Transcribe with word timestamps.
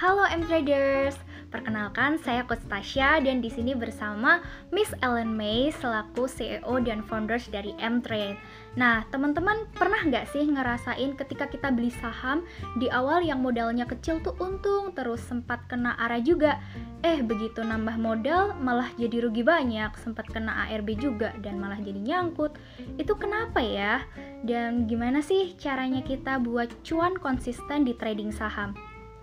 Halo 0.00 0.24
M 0.32 0.48
Traders, 0.48 1.12
perkenalkan 1.52 2.16
saya 2.24 2.40
Coach 2.48 2.64
Tasya 2.72 3.20
dan 3.20 3.44
di 3.44 3.52
sini 3.52 3.76
bersama 3.76 4.40
Miss 4.72 4.88
Ellen 5.04 5.36
May 5.36 5.68
selaku 5.76 6.24
CEO 6.24 6.80
dan 6.80 7.04
founders 7.04 7.52
dari 7.52 7.76
M 7.76 8.00
Trade. 8.00 8.40
Nah, 8.80 9.04
teman-teman 9.12 9.68
pernah 9.76 10.00
nggak 10.00 10.32
sih 10.32 10.48
ngerasain 10.48 11.20
ketika 11.20 11.52
kita 11.52 11.68
beli 11.68 11.92
saham 12.00 12.48
di 12.80 12.88
awal 12.88 13.20
yang 13.20 13.44
modalnya 13.44 13.84
kecil 13.84 14.24
tuh 14.24 14.32
untung 14.40 14.96
terus 14.96 15.20
sempat 15.20 15.68
kena 15.68 15.92
arah 16.00 16.24
juga. 16.24 16.56
Eh, 17.04 17.20
begitu 17.20 17.60
nambah 17.60 18.00
modal 18.00 18.56
malah 18.56 18.88
jadi 18.96 19.28
rugi 19.28 19.44
banyak, 19.44 20.00
sempat 20.00 20.32
kena 20.32 20.64
ARB 20.64 20.96
juga 20.96 21.36
dan 21.44 21.60
malah 21.60 21.76
jadi 21.76 22.00
nyangkut. 22.00 22.56
Itu 22.96 23.20
kenapa 23.20 23.60
ya? 23.60 24.00
Dan 24.48 24.88
gimana 24.88 25.20
sih 25.20 25.52
caranya 25.60 26.00
kita 26.00 26.40
buat 26.40 26.72
cuan 26.88 27.20
konsisten 27.20 27.84
di 27.84 27.92
trading 27.92 28.32
saham? 28.32 28.72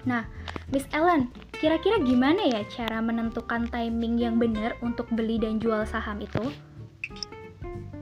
Nah, 0.07 0.23
Miss 0.71 0.87
Ellen, 0.95 1.27
kira-kira 1.59 1.99
gimana 1.99 2.39
ya 2.47 2.63
cara 2.71 3.03
menentukan 3.03 3.67
timing 3.67 4.15
yang 4.15 4.39
benar 4.39 4.79
untuk 4.79 5.03
beli 5.11 5.35
dan 5.35 5.59
jual 5.59 5.83
saham 5.83 6.23
itu? 6.23 6.47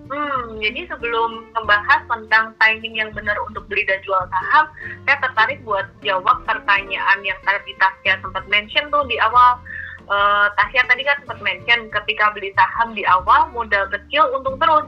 Hmm, 0.06 0.62
jadi 0.62 0.86
sebelum 0.86 1.50
membahas 1.58 2.06
tentang 2.06 2.54
timing 2.62 2.94
yang 3.02 3.10
benar 3.10 3.34
untuk 3.50 3.66
beli 3.66 3.82
dan 3.90 3.98
jual 4.06 4.22
saham, 4.30 4.70
saya 5.10 5.18
tertarik 5.18 5.66
buat 5.66 5.90
jawab 6.06 6.46
pertanyaan 6.46 7.26
yang 7.26 7.42
tadi 7.42 7.74
Tasya 7.82 8.22
sempat 8.22 8.46
mention 8.54 8.94
tuh 8.94 9.02
di 9.10 9.18
awal. 9.18 9.58
Uh, 10.06 10.54
Tasya 10.54 10.86
tadi 10.86 11.02
kan 11.02 11.18
sempat 11.26 11.42
mention 11.42 11.90
ketika 11.90 12.30
beli 12.38 12.54
saham 12.54 12.94
di 12.94 13.02
awal 13.10 13.50
modal 13.50 13.90
kecil 13.90 14.30
untung 14.38 14.62
terus. 14.62 14.86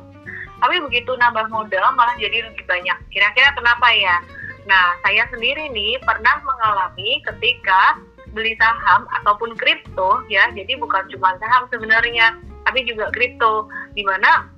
Tapi 0.62 0.77
begitu 0.85 1.18
nambah 1.18 1.49
modal 1.49 1.98
malah 1.98 2.13
jadi 2.21 2.45
lebih 2.45 2.62
banyak. 2.70 2.98
Kira-kira 3.09 3.57
kenapa 3.57 3.90
ya? 3.98 4.21
Nah, 4.67 4.99
saya 5.02 5.23
sendiri 5.31 5.71
nih 5.71 5.95
pernah 6.03 6.44
mengalami 6.44 7.23
ketika 7.23 8.03
beli 8.35 8.53
saham 8.59 9.07
ataupun 9.23 9.55
kripto 9.55 10.21
ya, 10.27 10.52
jadi 10.52 10.76
bukan 10.76 11.07
cuma 11.16 11.40
saham 11.40 11.71
sebenarnya, 11.71 12.35
tapi 12.68 12.84
juga 12.84 13.07
kripto. 13.15 13.71
Di 13.95 14.04
mana 14.04 14.51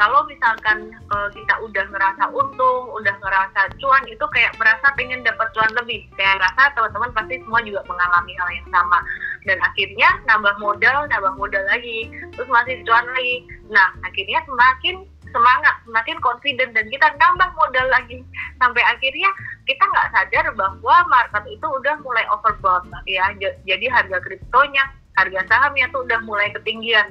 kalau 0.00 0.24
misalkan 0.24 0.96
uh, 1.12 1.28
kita 1.34 1.60
udah 1.60 1.84
ngerasa 1.92 2.32
untung, 2.32 2.88
udah 2.88 3.12
ngerasa 3.20 3.68
cuan, 3.76 4.00
itu 4.08 4.24
kayak 4.32 4.56
merasa 4.56 4.96
pengen 4.96 5.20
dapat 5.20 5.52
cuan 5.52 5.68
lebih. 5.76 6.08
Saya 6.16 6.40
rasa 6.40 6.72
teman-teman 6.72 7.12
pasti 7.12 7.36
semua 7.44 7.60
juga 7.60 7.84
mengalami 7.84 8.32
hal 8.40 8.48
yang 8.48 8.68
sama. 8.72 9.04
Dan 9.44 9.60
akhirnya 9.60 10.08
nambah 10.24 10.56
modal, 10.56 11.04
nambah 11.12 11.36
modal 11.36 11.60
lagi, 11.68 12.08
terus 12.32 12.48
masih 12.48 12.80
cuan 12.88 13.04
lagi. 13.12 13.44
Nah, 13.68 13.92
akhirnya 14.00 14.40
semakin 14.48 15.04
semangat, 15.30 15.74
semakin 15.86 16.18
confident 16.22 16.70
dan 16.74 16.86
kita 16.90 17.06
nambah 17.16 17.50
modal 17.56 17.86
lagi 17.90 18.22
sampai 18.58 18.82
akhirnya 18.84 19.30
kita 19.66 19.82
nggak 19.82 20.10
sadar 20.12 20.44
bahwa 20.54 20.96
market 21.08 21.44
itu 21.50 21.66
udah 21.66 21.94
mulai 22.02 22.24
overbought 22.30 22.86
ya. 23.06 23.30
Jadi 23.40 23.86
harga 23.90 24.18
kriptonya, 24.22 24.84
harga 25.18 25.40
sahamnya 25.46 25.86
tuh 25.90 26.06
udah 26.06 26.20
mulai 26.26 26.50
ketinggian 26.54 27.08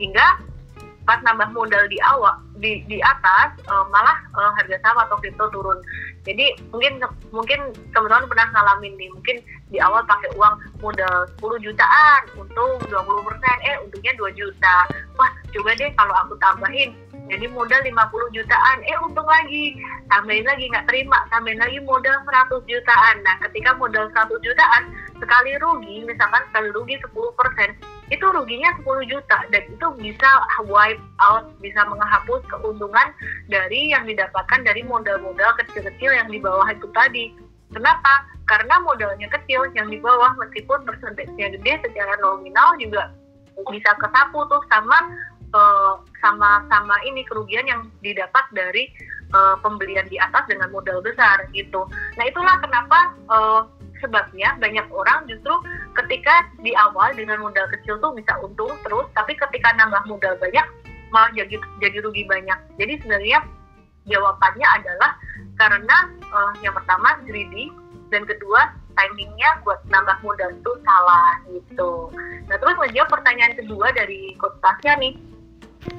hingga 0.00 0.40
pas 1.02 1.18
nambah 1.26 1.50
modal 1.50 1.82
di 1.90 1.98
awal 2.06 2.38
di 2.62 2.78
di 2.86 3.02
atas 3.02 3.58
uh, 3.66 3.82
malah 3.90 4.22
uh, 4.38 4.54
harga 4.54 4.78
saham 4.86 5.02
atau 5.02 5.18
kripto 5.18 5.50
turun. 5.50 5.78
Jadi 6.22 6.54
mungkin 6.70 7.02
mungkin 7.34 7.74
teman-teman 7.90 8.30
pernah 8.30 8.46
ngalamin 8.54 8.94
nih, 8.94 9.10
mungkin 9.10 9.36
di 9.74 9.82
awal 9.82 10.06
pakai 10.06 10.30
uang 10.38 10.54
modal 10.78 11.26
10 11.42 11.66
jutaan, 11.66 12.20
untung 12.38 12.78
20%, 12.86 12.94
eh 13.66 13.76
untungnya 13.82 14.12
2 14.14 14.38
juta. 14.38 14.76
Wah, 15.18 15.30
coba 15.50 15.70
deh 15.74 15.90
kalau 15.98 16.14
aku 16.14 16.34
tambahin 16.38 16.94
jadi 17.30 17.46
modal 17.54 17.80
50 17.86 18.36
jutaan. 18.36 18.78
Eh 18.82 18.98
untung 19.06 19.28
lagi. 19.28 19.78
Tambahin 20.10 20.42
lagi 20.42 20.66
nggak 20.68 20.86
terima. 20.90 21.22
Tambahin 21.30 21.60
lagi 21.62 21.78
modal 21.86 22.18
100 22.26 22.66
jutaan. 22.66 23.16
Nah 23.22 23.36
ketika 23.46 23.78
modal 23.78 24.10
100 24.10 24.42
jutaan 24.42 24.82
sekali 25.22 25.54
rugi 25.62 26.02
misalkan 26.02 26.42
sekali 26.50 26.68
rugi 26.74 26.98
10% 26.98 28.12
itu 28.12 28.26
ruginya 28.26 28.70
10 28.82 29.06
juta. 29.06 29.38
Dan 29.54 29.62
itu 29.70 29.86
bisa 30.02 30.30
wipe 30.66 31.02
out 31.22 31.46
bisa 31.62 31.80
menghapus 31.86 32.42
keuntungan 32.50 33.08
dari 33.46 33.94
yang 33.94 34.04
didapatkan 34.04 34.60
dari 34.66 34.82
modal-modal 34.82 35.54
kecil-kecil 35.62 36.10
yang 36.10 36.28
di 36.28 36.42
bawah 36.42 36.66
itu 36.68 36.90
tadi. 36.90 37.32
Kenapa? 37.72 38.28
Karena 38.44 38.76
modalnya 38.84 39.30
kecil 39.32 39.64
yang 39.72 39.88
di 39.88 39.96
bawah 39.96 40.36
meskipun 40.36 40.84
persentasenya 40.84 41.56
gede 41.56 41.80
secara 41.88 42.18
nominal 42.20 42.76
juga 42.76 43.08
bisa 43.70 43.92
kesapu 44.00 44.44
tuh 44.48 44.60
sama 44.68 44.96
uh, 45.54 46.00
sama 46.20 46.64
sama 46.68 46.96
ini 47.06 47.22
kerugian 47.24 47.64
yang 47.68 47.88
didapat 48.00 48.44
dari 48.52 48.88
uh, 49.32 49.56
pembelian 49.60 50.08
di 50.08 50.20
atas 50.20 50.44
dengan 50.48 50.72
modal 50.72 51.00
besar 51.00 51.48
gitu. 51.52 51.86
Nah 52.18 52.24
itulah 52.26 52.56
kenapa 52.60 53.14
uh, 53.28 53.62
sebabnya 54.02 54.58
banyak 54.58 54.84
orang 54.90 55.30
justru 55.30 55.54
ketika 55.94 56.50
di 56.60 56.74
awal 56.74 57.14
dengan 57.14 57.38
modal 57.38 57.70
kecil 57.70 58.02
tuh 58.02 58.10
bisa 58.12 58.34
untung 58.42 58.72
terus, 58.82 59.06
tapi 59.14 59.38
ketika 59.38 59.70
nambah 59.78 60.02
modal 60.10 60.34
banyak 60.42 60.66
malah 61.14 61.30
jadi 61.36 61.60
jadi 61.78 61.98
rugi 62.02 62.24
banyak. 62.26 62.58
Jadi 62.80 62.98
sebenarnya 63.04 63.38
jawabannya 64.10 64.66
adalah 64.82 65.14
karena 65.60 65.96
uh, 66.34 66.52
yang 66.64 66.74
pertama 66.74 67.20
greedy 67.28 67.70
dan 68.10 68.26
kedua 68.26 68.74
timingnya 68.92 69.60
buat 69.64 69.80
nambah 69.88 70.20
modal 70.20 70.50
itu 70.52 70.72
salah 70.84 71.40
gitu. 71.48 72.12
Nah 72.48 72.56
terus 72.60 72.76
menjawab 72.76 73.08
pertanyaan 73.08 73.54
kedua 73.56 73.88
dari 73.94 74.36
coach 74.36 74.56
Tasya 74.60 75.00
nih, 75.00 75.16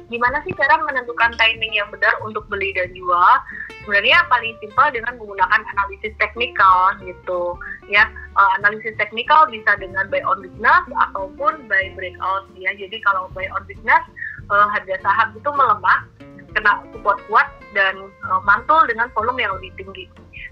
gimana 0.07 0.39
sih 0.45 0.53
cara 0.55 0.79
menentukan 0.83 1.35
timing 1.35 1.73
yang 1.75 1.89
benar 1.91 2.13
untuk 2.23 2.45
beli 2.47 2.71
dan 2.75 2.91
jual? 2.95 3.35
Sebenarnya 3.83 4.23
paling 4.31 4.55
simpel 4.63 4.87
dengan 4.95 5.19
menggunakan 5.19 5.61
analisis 5.75 6.15
teknikal 6.21 6.95
gitu. 7.03 7.57
Ya, 7.91 8.07
uh, 8.39 8.51
analisis 8.63 8.95
teknikal 8.95 9.49
bisa 9.51 9.75
dengan 9.81 10.07
buy 10.07 10.23
on 10.23 10.39
weakness 10.39 10.83
ataupun 11.09 11.67
buy 11.67 11.91
breakout 11.97 12.47
ya. 12.55 12.71
Jadi 12.77 13.03
kalau 13.03 13.27
buy 13.35 13.47
on 13.51 13.67
weakness 13.67 14.03
uh, 14.47 14.67
harga 14.71 14.95
saham 15.03 15.35
itu 15.35 15.49
melemah 15.51 16.07
kena 16.53 16.85
support 16.93 17.17
kuat 17.27 17.49
dan 17.73 17.97
uh, 18.29 18.41
mantul 18.45 18.79
dengan 18.85 19.09
volume 19.17 19.41
yang 19.41 19.53
lebih 19.57 19.73
tinggi. 19.75 20.05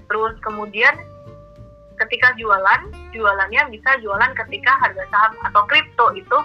Terus 0.09 0.33
kemudian 0.43 0.97
ketika 2.05 2.33
jualan, 2.35 2.81
jualannya 3.13 3.61
bisa 3.69 3.97
jualan 4.01 4.31
ketika 4.45 4.71
harga 4.81 5.03
saham 5.13 5.33
atau 5.45 5.61
kripto 5.69 6.11
itu 6.17 6.37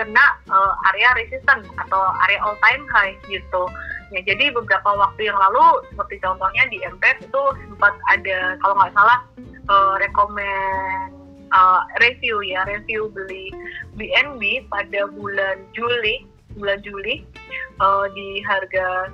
kena 0.00 0.40
uh, 0.48 0.72
area 0.92 1.12
resisten 1.16 1.64
atau 1.76 2.00
area 2.28 2.40
all 2.40 2.56
time 2.64 2.84
high 2.88 3.14
gitu. 3.28 3.68
Ya, 4.12 4.20
jadi 4.28 4.52
beberapa 4.52 4.92
waktu 4.92 5.32
yang 5.32 5.38
lalu 5.40 5.88
seperti 5.92 6.20
contohnya 6.20 6.68
di 6.68 6.84
MPF 6.84 7.24
itu 7.24 7.42
sempat 7.68 7.96
ada 8.12 8.60
kalau 8.60 8.74
nggak 8.76 8.92
salah 8.92 9.18
uh, 9.72 9.94
rekomend 10.00 11.16
uh, 11.52 11.80
review 12.04 12.44
ya 12.44 12.64
review 12.68 13.08
beli 13.12 13.48
BNB 13.96 14.68
pada 14.68 15.08
bulan 15.16 15.64
Juli 15.72 16.28
bulan 16.60 16.84
Juli 16.84 17.24
uh, 17.80 18.04
di 18.12 18.44
harga 18.44 19.08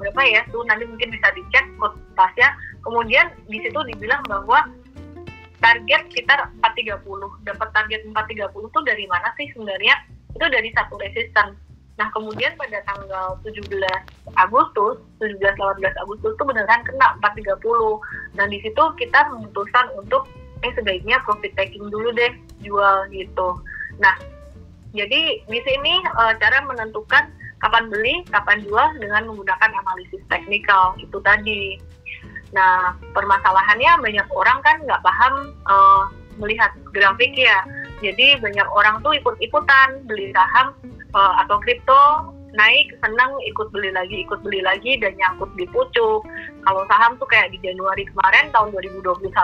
berapa 0.00 0.22
ya 0.24 0.40
tuh 0.50 0.64
nanti 0.66 0.88
mungkin 0.88 1.12
bisa 1.12 1.28
dicek 1.36 1.64
kotasnya 1.76 2.56
kemudian 2.82 3.30
di 3.46 3.60
situ 3.60 3.80
dibilang 3.92 4.24
bahwa 4.26 4.66
target 5.64 6.02
sekitar 6.12 6.52
430 6.60 7.00
dapat 7.48 7.68
target 7.72 8.00
430 8.04 8.52
itu 8.52 8.80
dari 8.84 9.04
mana 9.08 9.32
sih 9.40 9.48
sebenarnya? 9.56 9.96
Itu 10.36 10.44
dari 10.52 10.68
satu 10.76 11.00
resisten. 11.00 11.56
Nah 11.96 12.08
kemudian 12.12 12.52
pada 12.60 12.84
tanggal 12.84 13.38
17 13.46 13.64
Agustus 14.36 15.00
17 15.24 15.40
18 15.40 16.02
Agustus 16.04 16.36
itu 16.36 16.44
beneran 16.44 16.84
kena 16.84 17.16
430 17.24 18.36
dan 18.36 18.46
di 18.52 18.58
situ 18.60 18.82
kita 19.00 19.20
memutuskan 19.32 19.88
untuk 19.96 20.28
eh 20.66 20.72
sebaiknya 20.76 21.22
profit 21.24 21.54
taking 21.56 21.88
dulu 21.88 22.12
deh 22.12 22.34
jual 22.60 23.08
gitu. 23.14 23.56
Nah 24.02 24.14
jadi 24.94 25.42
di 25.46 25.60
sini 25.64 25.94
e, 26.02 26.22
cara 26.38 26.62
menentukan 26.66 27.30
kapan 27.58 27.88
beli, 27.88 28.22
kapan 28.28 28.60
jual 28.62 28.88
dengan 29.00 29.26
menggunakan 29.26 29.70
analisis 29.72 30.22
teknikal. 30.28 30.92
Itu 31.00 31.18
tadi. 31.24 31.80
Nah, 32.54 32.94
permasalahannya 33.12 33.98
banyak 33.98 34.28
orang 34.30 34.58
kan 34.62 34.76
nggak 34.86 35.02
paham 35.02 35.34
uh, 35.66 36.06
melihat 36.38 36.70
grafik 36.94 37.34
ya. 37.34 37.66
Jadi 37.98 38.38
banyak 38.38 38.68
orang 38.70 39.02
tuh 39.02 39.14
ikut-ikutan 39.18 40.06
beli 40.06 40.30
saham 40.30 40.74
uh, 41.14 41.42
atau 41.42 41.58
kripto 41.62 42.30
naik 42.54 42.94
senang 43.02 43.34
ikut 43.50 43.74
beli 43.74 43.90
lagi 43.90 44.22
ikut 44.22 44.38
beli 44.46 44.62
lagi 44.62 44.94
dan 45.02 45.18
nyangkut 45.18 45.50
di 45.58 45.66
pucuk. 45.74 46.22
Kalau 46.62 46.82
saham 46.86 47.18
tuh 47.18 47.26
kayak 47.26 47.50
di 47.50 47.58
Januari 47.58 48.06
kemarin 48.06 48.54
tahun 48.54 48.70
2021 48.78 49.34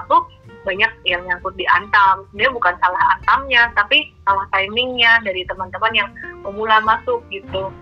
banyak 0.63 0.93
yang 1.09 1.23
nyangkut 1.27 1.55
di 1.59 1.67
antam. 1.67 2.23
Dia 2.39 2.47
bukan 2.55 2.79
salah 2.79 3.19
antamnya 3.19 3.75
tapi 3.75 4.15
salah 4.23 4.47
timingnya 4.55 5.19
dari 5.27 5.43
teman-teman 5.51 5.93
yang 5.99 6.09
pemula 6.47 6.79
masuk 6.87 7.19
gitu. 7.35 7.75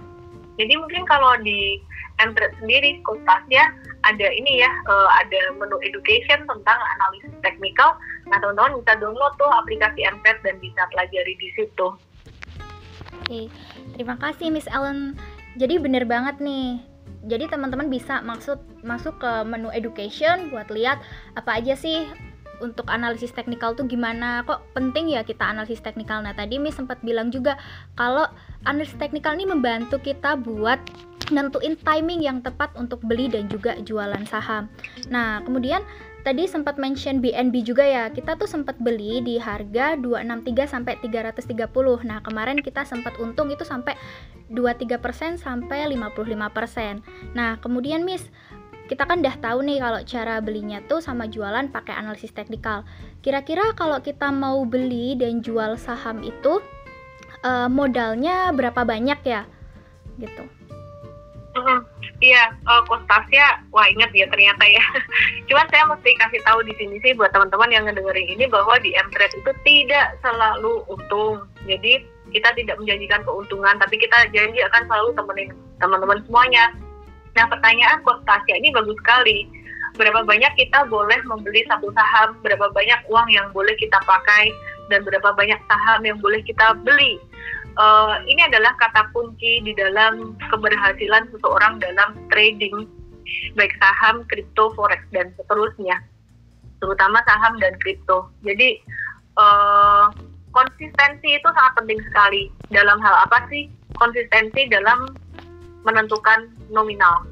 Jadi 0.58 0.74
mungkin 0.74 1.04
kalau 1.06 1.38
di 1.44 1.78
Entret 2.18 2.52
sendiri 2.58 2.98
kutasnya 3.06 3.70
ada 4.06 4.26
ini 4.30 4.62
ya 4.62 4.70
uh, 4.86 5.08
ada 5.22 5.54
menu 5.58 5.78
education 5.82 6.44
tentang 6.46 6.78
analisis 6.98 7.34
teknikal 7.42 7.98
nah 8.30 8.38
teman-teman 8.38 8.78
bisa 8.82 8.92
download 8.98 9.34
tuh 9.38 9.50
aplikasi 9.50 10.06
Entret 10.06 10.38
dan 10.42 10.56
bisa 10.58 10.82
pelajari 10.94 11.34
di 11.38 11.48
situ 11.54 11.86
oke 13.24 13.40
terima 13.94 14.16
kasih 14.18 14.50
Miss 14.50 14.70
Ellen 14.70 15.18
jadi 15.58 15.82
bener 15.82 16.06
banget 16.06 16.38
nih 16.38 16.78
jadi 17.26 17.50
teman-teman 17.50 17.90
bisa 17.90 18.22
maksud 18.22 18.62
masuk 18.86 19.18
ke 19.18 19.32
menu 19.42 19.68
education 19.74 20.54
buat 20.54 20.70
lihat 20.70 21.02
apa 21.34 21.58
aja 21.58 21.74
sih 21.74 22.06
untuk 22.58 22.90
analisis 22.90 23.30
teknikal 23.30 23.74
tuh 23.74 23.86
gimana? 23.86 24.42
Kok 24.42 24.74
penting 24.74 25.14
ya 25.14 25.22
kita 25.22 25.46
analisis 25.46 25.82
teknikal? 25.82 26.22
Nah, 26.22 26.34
tadi 26.34 26.58
Miss 26.58 26.74
sempat 26.74 26.98
bilang 27.06 27.30
juga 27.30 27.54
kalau 27.94 28.26
analisis 28.66 28.98
teknikal 28.98 29.34
ini 29.38 29.46
membantu 29.46 30.02
kita 30.02 30.34
buat 30.38 30.78
nentuin 31.28 31.76
timing 31.76 32.24
yang 32.24 32.38
tepat 32.40 32.72
untuk 32.76 33.00
beli 33.04 33.28
dan 33.28 33.48
juga 33.48 33.76
jualan 33.80 34.24
saham. 34.28 34.68
Nah, 35.12 35.44
kemudian 35.44 35.84
tadi 36.26 36.44
sempat 36.44 36.76
mention 36.76 37.20
BNB 37.24 37.64
juga 37.64 37.84
ya. 37.84 38.04
Kita 38.12 38.36
tuh 38.36 38.48
sempat 38.48 38.76
beli 38.80 39.20
di 39.24 39.40
harga 39.40 39.96
263 39.96 40.68
sampai 40.68 40.94
330. 41.00 42.04
Nah, 42.04 42.18
kemarin 42.20 42.58
kita 42.60 42.84
sempat 42.84 43.16
untung 43.20 43.48
itu 43.52 43.62
sampai 43.62 43.96
23% 44.52 45.40
sampai 45.40 45.88
55%. 45.88 47.04
Nah, 47.36 47.60
kemudian 47.60 48.04
Miss, 48.04 48.24
kita 48.88 49.04
kan 49.04 49.20
udah 49.20 49.36
tahu 49.36 49.60
nih 49.68 49.78
kalau 49.84 50.00
cara 50.08 50.40
belinya 50.40 50.80
tuh 50.88 51.04
sama 51.04 51.28
jualan 51.28 51.68
pakai 51.68 51.92
analisis 51.92 52.32
teknikal. 52.32 52.88
Kira-kira 53.20 53.76
kalau 53.76 54.00
kita 54.00 54.32
mau 54.32 54.64
beli 54.64 55.12
dan 55.12 55.44
jual 55.44 55.76
saham 55.76 56.24
itu 56.24 56.64
uh, 57.44 57.68
modalnya 57.68 58.48
berapa 58.56 58.88
banyak 58.88 59.20
ya? 59.28 59.44
Gitu. 60.16 60.57
Iya, 62.18 62.50
uh, 62.66 62.82
Coach 62.90 63.06
wah 63.70 63.86
ingat 63.86 64.10
ya 64.10 64.26
ternyata 64.26 64.64
ya. 64.66 64.82
Cuman 65.48 65.66
saya 65.70 65.86
mesti 65.86 66.10
kasih 66.18 66.42
tahu 66.42 66.66
di 66.66 66.74
sini 66.74 66.98
sih 67.06 67.14
buat 67.14 67.30
teman-teman 67.30 67.70
yang 67.70 67.86
ngedengerin 67.86 68.34
ini 68.34 68.44
bahwa 68.50 68.74
di 68.82 68.90
M-Trade 68.90 69.38
itu 69.38 69.52
tidak 69.62 70.18
selalu 70.26 70.82
untung. 70.90 71.46
Jadi 71.70 72.02
kita 72.34 72.50
tidak 72.58 72.76
menjanjikan 72.82 73.22
keuntungan, 73.22 73.78
tapi 73.78 74.02
kita 74.02 74.26
janji 74.34 74.58
akan 74.66 74.82
selalu 74.90 75.08
temenin 75.14 75.48
teman-teman 75.78 76.18
semuanya. 76.26 76.74
Nah 77.38 77.46
pertanyaan 77.46 78.02
Coach 78.02 78.26
ini 78.50 78.74
bagus 78.74 78.98
sekali. 78.98 79.46
Berapa 79.94 80.26
banyak 80.26 80.52
kita 80.58 80.86
boleh 80.90 81.18
membeli 81.26 81.62
satu 81.70 81.90
saham, 81.94 82.34
berapa 82.42 82.70
banyak 82.70 83.00
uang 83.10 83.28
yang 83.30 83.50
boleh 83.50 83.74
kita 83.78 83.98
pakai, 84.06 84.50
dan 84.90 85.04
berapa 85.04 85.32
banyak 85.36 85.58
saham 85.68 86.00
yang 86.04 86.18
boleh 86.18 86.40
kita 86.44 86.76
beli 86.82 87.20
uh, 87.78 88.20
ini 88.26 88.42
adalah 88.44 88.74
kata 88.76 89.08
kunci 89.14 89.62
di 89.64 89.72
dalam 89.78 90.34
keberhasilan 90.50 91.30
seseorang 91.32 91.78
dalam 91.80 92.18
trading 92.28 92.84
baik 93.54 93.72
saham, 93.76 94.24
kripto, 94.28 94.72
forex 94.72 95.04
dan 95.12 95.30
seterusnya, 95.36 96.00
terutama 96.80 97.20
saham 97.28 97.60
dan 97.60 97.76
kripto. 97.80 98.28
Jadi 98.42 98.80
uh, 99.36 100.08
konsistensi 100.52 101.36
itu 101.36 101.48
sangat 101.52 101.72
penting 101.78 102.00
sekali 102.08 102.42
dalam 102.72 102.98
hal 103.04 103.28
apa 103.28 103.44
sih? 103.52 103.68
Konsistensi 104.00 104.68
dalam 104.72 105.12
menentukan 105.84 106.48
nominal. 106.72 107.24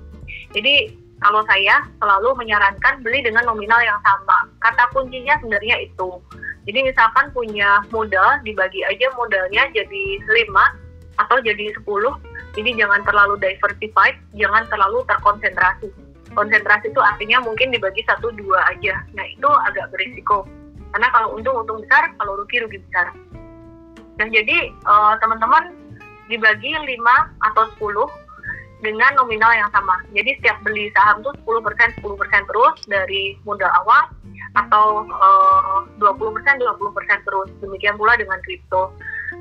Jadi 0.52 0.93
kalau 1.25 1.40
saya 1.48 1.81
selalu 1.96 2.37
menyarankan 2.44 3.00
beli 3.00 3.25
dengan 3.25 3.48
nominal 3.48 3.81
yang 3.81 3.96
sama. 4.04 4.44
Kata 4.60 4.84
kuncinya 4.93 5.32
sebenarnya 5.40 5.81
itu. 5.81 6.20
Jadi 6.67 6.79
misalkan 6.83 7.31
punya 7.31 7.79
modal, 7.95 8.43
dibagi 8.43 8.83
aja 8.83 9.07
modalnya 9.15 9.71
jadi 9.71 10.03
5 10.27 11.23
atau 11.23 11.37
jadi 11.41 11.71
10. 11.79 11.87
Jadi 12.59 12.71
jangan 12.75 13.01
terlalu 13.07 13.39
diversified, 13.39 14.19
jangan 14.35 14.67
terlalu 14.67 15.07
terkonsentrasi. 15.07 15.89
Konsentrasi 16.35 16.91
itu 16.91 17.01
artinya 17.01 17.39
mungkin 17.41 17.71
dibagi 17.71 18.03
satu 18.05 18.35
dua 18.35 18.61
aja. 18.75 18.99
Nah 19.15 19.25
itu 19.25 19.49
agak 19.71 19.95
berisiko. 19.95 20.45
Karena 20.91 21.09
kalau 21.15 21.39
untung 21.39 21.55
untung 21.55 21.81
besar, 21.85 22.11
kalau 22.19 22.41
rugi 22.41 22.61
rugi 22.61 22.83
besar. 22.83 23.15
Nah 24.17 24.27
jadi 24.33 24.73
uh, 24.89 25.15
teman-teman 25.23 25.71
dibagi 26.27 26.75
5 26.75 26.99
atau 27.53 27.65
10 27.79 28.85
dengan 28.85 29.13
nominal 29.17 29.53
yang 29.55 29.71
sama. 29.73 30.03
Jadi 30.13 30.37
setiap 30.41 30.59
beli 30.67 30.91
saham 30.93 31.23
tuh 31.23 31.33
10% 31.47 32.03
10% 32.03 32.51
terus 32.51 32.77
dari 32.91 33.39
modal 33.47 33.71
awal 33.85 34.11
atau 34.56 35.05
uh, 35.05 35.85
20% 36.00 36.17
20% 36.41 37.26
terus. 37.29 37.49
Demikian 37.61 38.00
pula 38.00 38.17
dengan 38.17 38.41
kripto. 38.41 38.91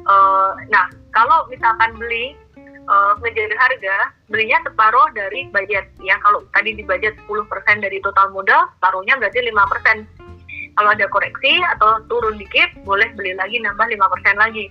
Uh, 0.06 0.54
nah, 0.68 0.92
kalau 1.16 1.48
misalkan 1.48 1.96
beli 1.96 2.36
uh, 2.86 3.16
ngejar 3.24 3.52
harga, 3.56 4.12
belinya 4.28 4.60
separuh 4.68 5.08
dari 5.16 5.48
budget. 5.50 5.88
Ya, 6.04 6.20
kalau 6.22 6.44
tadi 6.52 6.76
di 6.76 6.84
budget 6.84 7.16
10% 7.26 7.48
dari 7.80 7.98
total 8.04 8.30
modal, 8.36 8.68
separuhnya 8.78 9.16
berarti 9.18 9.40
5%. 9.48 10.06
Kalau 10.76 10.92
ada 10.92 11.08
koreksi 11.08 11.64
atau 11.76 12.04
turun 12.12 12.36
dikit, 12.36 12.68
boleh 12.84 13.08
beli 13.16 13.32
lagi 13.40 13.64
nambah 13.64 13.88
5% 13.88 14.36
lagi. 14.36 14.68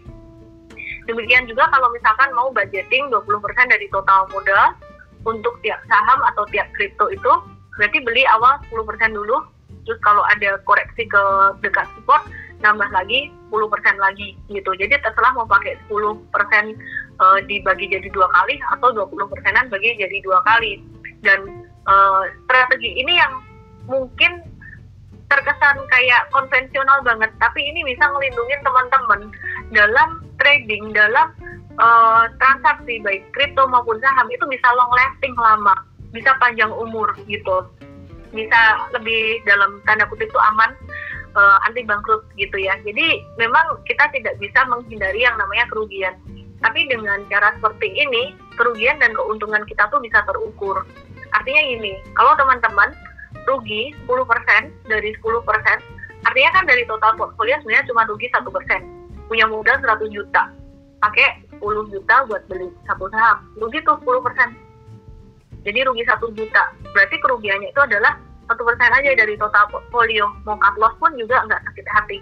Demikian 1.08 1.48
juga 1.48 1.68
kalau 1.72 1.88
misalkan 1.92 2.28
mau 2.36 2.48
budgeting 2.52 3.08
20% 3.08 3.72
dari 3.72 3.88
total 3.92 4.28
modal 4.32 4.76
untuk 5.24 5.56
tiap 5.64 5.80
saham 5.88 6.20
atau 6.32 6.44
tiap 6.52 6.68
kripto 6.76 7.08
itu, 7.08 7.32
berarti 7.80 7.98
beli 8.04 8.24
awal 8.36 8.60
10% 8.68 9.16
dulu, 9.16 9.40
terus 9.84 10.00
kalau 10.00 10.24
ada 10.32 10.56
koreksi 10.64 11.04
ke 11.06 11.22
dekat 11.60 11.86
support 11.96 12.24
nambah 12.64 12.88
lagi 12.96 13.28
10% 13.52 13.60
lagi 14.00 14.32
gitu. 14.48 14.72
Jadi 14.72 14.96
terserah 15.04 15.36
mau 15.36 15.44
pakai 15.44 15.76
10% 15.92 15.92
uh, 15.92 16.16
eh, 16.16 17.38
dibagi 17.44 17.92
jadi 17.92 18.08
dua 18.08 18.24
kali 18.32 18.56
atau 18.72 18.88
20 18.96 19.12
persenan 19.28 19.68
bagi 19.68 19.92
jadi 20.00 20.18
dua 20.24 20.40
kali. 20.48 20.80
Dan 21.20 21.68
uh, 21.84 22.24
strategi 22.48 22.96
ini 22.96 23.20
yang 23.20 23.32
mungkin 23.84 24.40
terkesan 25.28 25.76
kayak 25.88 26.28
konvensional 26.30 27.00
banget 27.02 27.32
tapi 27.40 27.64
ini 27.64 27.80
bisa 27.82 28.04
ngelindungin 28.06 28.60
teman-teman 28.60 29.20
dalam 29.72 30.08
trading 30.38 30.92
dalam 30.92 31.32
uh, 31.80 32.28
transaksi 32.38 33.00
baik 33.00 33.24
kripto 33.32 33.64
maupun 33.66 33.98
saham 34.04 34.28
itu 34.30 34.44
bisa 34.46 34.68
long 34.76 34.92
lasting 34.92 35.34
lama 35.34 35.74
bisa 36.12 36.30
panjang 36.38 36.70
umur 36.70 37.10
gitu 37.26 37.66
bisa 38.34 38.60
lebih 38.92 39.40
dalam 39.46 39.78
tanda 39.86 40.04
kutip 40.10 40.28
itu 40.28 40.40
aman 40.52 40.74
uh, 41.38 41.58
anti 41.66 41.86
bangkrut 41.86 42.26
gitu 42.38 42.56
ya. 42.58 42.74
Jadi 42.82 43.22
memang 43.38 43.78
kita 43.86 44.10
tidak 44.14 44.34
bisa 44.42 44.66
menghindari 44.66 45.22
yang 45.22 45.38
namanya 45.38 45.66
kerugian. 45.70 46.14
Tapi 46.62 46.88
dengan 46.88 47.20
cara 47.28 47.52
seperti 47.60 47.92
ini, 47.92 48.32
kerugian 48.56 48.96
dan 48.96 49.12
keuntungan 49.12 49.62
kita 49.68 49.84
tuh 49.92 50.00
bisa 50.00 50.24
terukur. 50.24 50.80
Artinya 51.34 51.62
gini, 51.66 51.92
kalau 52.16 52.32
teman-teman 52.40 52.94
rugi 53.44 53.92
10% 54.08 54.88
dari 54.88 55.10
10%, 55.12 56.24
artinya 56.24 56.50
kan 56.56 56.64
dari 56.64 56.82
total 56.88 57.12
portfolio 57.20 57.60
sebenarnya 57.60 57.88
cuma 57.90 58.08
rugi 58.08 58.32
1%. 58.32 59.28
Punya 59.28 59.44
modal 59.48 59.76
100 59.82 60.08
juta, 60.08 60.48
pakai 61.04 61.44
10 61.60 61.92
juta 61.92 62.16
buat 62.28 62.42
beli 62.48 62.72
satu 62.88 63.12
saham, 63.12 63.44
rugi 63.60 63.84
tuh 63.84 64.00
10% 64.00 64.63
jadi 65.64 65.80
rugi 65.88 66.04
satu 66.04 66.28
juta. 66.36 66.70
Berarti 66.92 67.16
kerugiannya 67.18 67.72
itu 67.72 67.80
adalah 67.80 68.20
satu 68.44 68.62
persen 68.68 68.92
aja 68.92 69.10
dari 69.16 69.34
total 69.40 69.64
portfolio. 69.72 70.28
Mau 70.44 70.60
cut 70.60 70.76
loss 70.76 70.94
pun 71.00 71.16
juga 71.16 71.40
nggak 71.48 71.64
sakit 71.64 71.86
hati. 71.88 72.18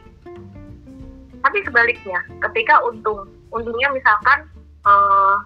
Tapi 1.43 1.59
sebaliknya 1.67 2.23
ketika 2.39 2.79
untung 2.87 3.27
untungnya 3.51 3.91
misalkan 3.91 4.47
uh, 4.87 5.43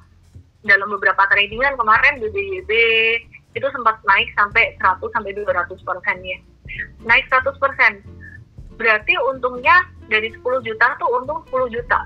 dalam 0.69 0.93
beberapa 0.93 1.25
tradingan 1.33 1.73
kemarin 1.81 2.21
BBYB 2.21 2.71
itu 3.57 3.67
sempat 3.73 3.97
naik 4.05 4.29
sampai 4.37 4.77
100 4.77 5.01
sampai 5.17 5.33
200 5.33 5.49
persen 5.81 6.17
ya. 6.21 6.39
Naik 7.09 7.25
100 7.33 7.57
persen. 7.57 8.05
Berarti 8.77 9.17
untungnya 9.33 9.89
dari 10.13 10.29
10 10.29 10.45
juta 10.45 10.87
tuh 11.01 11.09
untung 11.17 11.41
10 11.49 11.73
juta. 11.73 12.05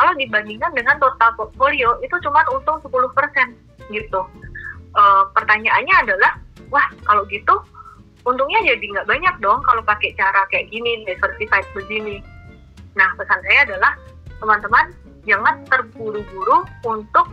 Kalau 0.00 0.16
dibandingkan 0.16 0.72
dengan 0.72 0.96
total 0.96 1.36
portfolio 1.36 2.00
itu 2.00 2.16
cuma 2.24 2.40
untung 2.56 2.80
10 2.80 2.88
persen 3.12 3.52
gitu 3.92 4.24
uh, 4.94 5.28
pertanyaannya 5.34 5.94
adalah 6.08 6.32
wah 6.70 6.86
kalau 7.06 7.22
gitu 7.28 7.54
untungnya 8.24 8.74
jadi 8.74 8.84
nggak 8.84 9.08
banyak 9.08 9.34
dong 9.44 9.60
kalau 9.68 9.82
pakai 9.84 10.16
cara 10.16 10.48
kayak 10.48 10.72
gini 10.72 11.04
diversified 11.04 11.66
begini. 11.76 12.24
Nah 12.96 13.12
pesan 13.20 13.40
saya 13.44 13.60
adalah 13.68 13.92
teman-teman 14.40 14.86
jangan 15.28 15.60
terburu-buru 15.68 16.64
untuk 16.88 17.26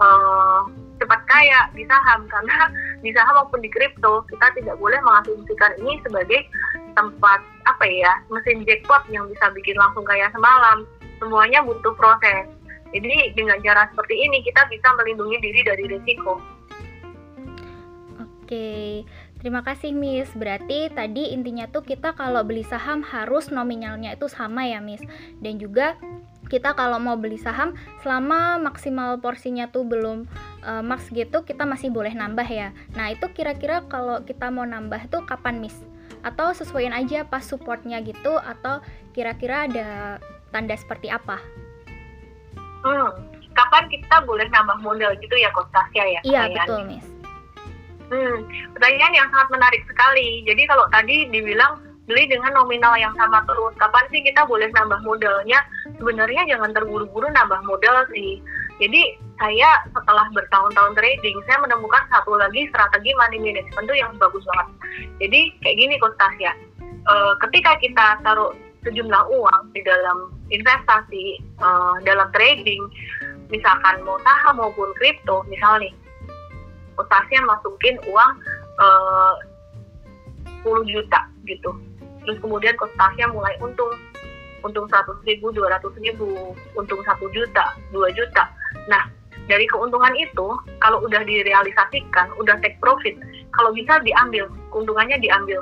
uh, 0.00 0.68
cepat 1.00 1.20
kaya 1.28 1.60
di 1.72 1.88
saham. 1.88 2.28
Karena 2.32 2.68
di 3.00 3.10
saham 3.16 3.40
maupun 3.40 3.64
di 3.64 3.70
kripto 3.72 4.24
kita 4.28 4.52
tidak 4.60 4.76
boleh 4.76 5.00
mengasumsikan 5.00 5.72
ini 5.80 5.96
sebagai 6.04 6.44
tempat 6.94 7.40
apa 7.66 7.84
ya 7.88 8.12
mesin 8.30 8.62
jackpot 8.68 9.02
yang 9.10 9.26
bisa 9.32 9.48
bikin 9.56 9.80
langsung 9.80 10.04
kaya 10.04 10.28
semalam. 10.30 10.84
Semuanya 11.18 11.64
butuh 11.64 11.96
proses. 11.96 12.52
Jadi 12.94 13.34
dengan 13.34 13.58
cara 13.64 13.90
seperti 13.90 14.14
ini 14.14 14.38
kita 14.46 14.70
bisa 14.70 14.86
melindungi 14.94 15.42
diri 15.42 15.66
dari 15.66 15.84
risiko 15.90 16.38
Oke, 18.54 19.02
terima 19.42 19.66
kasih 19.66 19.90
Miss. 19.90 20.30
Berarti 20.30 20.86
tadi 20.94 21.34
intinya 21.34 21.66
tuh 21.66 21.82
kita 21.82 22.14
kalau 22.14 22.46
beli 22.46 22.62
saham 22.62 23.02
harus 23.02 23.50
nominalnya 23.50 24.14
itu 24.14 24.30
sama 24.30 24.62
ya 24.62 24.78
Miss. 24.78 25.02
Dan 25.42 25.58
juga 25.58 25.98
kita 26.46 26.78
kalau 26.78 27.02
mau 27.02 27.18
beli 27.18 27.34
saham 27.34 27.74
selama 28.06 28.62
maksimal 28.62 29.18
porsinya 29.18 29.66
tuh 29.74 29.82
belum 29.82 30.30
uh, 30.62 30.86
max 30.86 31.10
gitu 31.10 31.42
kita 31.42 31.66
masih 31.66 31.90
boleh 31.90 32.14
nambah 32.14 32.46
ya. 32.46 32.70
Nah 32.94 33.10
itu 33.10 33.26
kira-kira 33.34 33.82
kalau 33.90 34.22
kita 34.22 34.54
mau 34.54 34.62
nambah 34.62 35.10
tuh 35.10 35.26
kapan 35.26 35.58
Miss? 35.58 35.74
Atau 36.22 36.54
sesuaiin 36.54 36.94
aja 36.94 37.26
pas 37.26 37.42
supportnya 37.42 37.98
gitu 38.06 38.38
atau 38.38 38.86
kira-kira 39.18 39.66
ada 39.66 40.22
tanda 40.54 40.78
seperti 40.78 41.10
apa? 41.10 41.42
Hmm, 42.86 43.18
kapan 43.50 43.90
kita 43.90 44.22
boleh 44.22 44.46
nambah 44.46 44.78
modal 44.78 45.10
gitu 45.18 45.34
ya 45.42 45.50
Coach 45.50 45.74
Tasya 45.74 46.04
ya? 46.06 46.20
Iya 46.22 46.54
betul 46.54 46.86
Miss 46.86 47.13
Hmm, 48.12 48.44
pertanyaan 48.76 49.14
yang 49.16 49.28
sangat 49.32 49.48
menarik 49.48 49.82
sekali. 49.88 50.44
Jadi 50.44 50.62
kalau 50.68 50.84
tadi 50.92 51.24
dibilang 51.32 51.80
beli 52.04 52.28
dengan 52.28 52.52
nominal 52.52 52.94
yang 53.00 53.16
sama 53.16 53.40
terus. 53.48 53.72
Kapan 53.80 54.04
sih 54.12 54.20
kita 54.20 54.44
boleh 54.44 54.68
nambah 54.76 55.00
modalnya? 55.04 55.64
Sebenarnya 55.96 56.44
jangan 56.48 56.76
terburu-buru 56.76 57.28
nambah 57.32 57.64
modal 57.64 58.04
sih. 58.12 58.44
Jadi 58.76 59.16
saya 59.40 59.86
setelah 59.94 60.26
bertahun-tahun 60.34 60.92
trading, 60.98 61.36
saya 61.46 61.58
menemukan 61.62 62.04
satu 62.10 62.36
lagi 62.36 62.66
strategi 62.70 63.10
money 63.16 63.38
management 63.40 63.86
tuh 63.86 63.96
yang 63.96 64.10
bagus 64.20 64.44
banget. 64.44 64.68
Jadi 65.22 65.40
kayak 65.62 65.76
gini 65.78 65.94
Coach 66.02 66.18
Tasya, 66.18 66.52
e, 66.82 67.14
ketika 67.48 67.78
kita 67.78 68.06
taruh 68.26 68.50
sejumlah 68.82 69.22
uang 69.30 69.62
di 69.72 69.80
dalam 69.86 70.34
investasi, 70.50 71.38
e, 71.40 71.68
dalam 72.02 72.28
trading, 72.34 72.82
misalkan 73.48 74.02
mau 74.02 74.18
saham 74.26 74.58
maupun 74.58 74.90
kripto, 74.98 75.46
misalnya 75.46 75.90
Tasya 77.02 77.42
masukin 77.42 77.98
uang 78.06 78.30
e, 78.78 78.86
10 80.62 80.92
juta 80.94 81.20
gitu 81.48 81.70
terus 82.24 82.40
kemudian 82.40 82.72
kostasnya 82.80 83.28
mulai 83.28 83.52
untung 83.60 83.92
untung 84.64 84.88
100 84.88 85.28
ribu, 85.28 85.52
200 85.52 85.92
ribu, 86.00 86.56
untung 86.72 87.00
1 87.04 87.20
juta, 87.36 87.64
2 87.92 88.16
juta. 88.16 88.48
Nah, 88.88 89.04
dari 89.44 89.68
keuntungan 89.68 90.16
itu, 90.16 90.48
kalau 90.80 91.04
udah 91.04 91.20
direalisasikan, 91.20 92.32
udah 92.40 92.56
take 92.64 92.80
profit, 92.80 93.12
kalau 93.52 93.70
bisa 93.76 94.00
diambil, 94.02 94.48
keuntungannya 94.72 95.20
diambil. 95.20 95.60